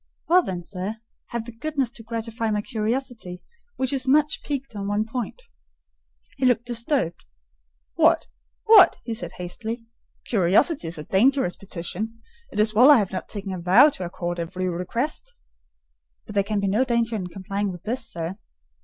[0.27, 0.95] "Well then, sir,
[1.27, 3.43] have the goodness to gratify my curiosity,
[3.75, 5.39] which is much piqued on one point."
[6.37, 7.23] He looked disturbed.
[7.93, 8.25] "What?
[8.65, 9.85] what?" he said hastily.
[10.25, 12.15] "Curiosity is a dangerous petition:
[12.51, 15.35] it is well I have not taken a vow to accord every request—"
[16.25, 18.39] "But there can be no danger in complying with this, sir."